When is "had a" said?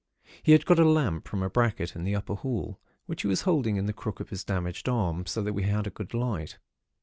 5.61-5.91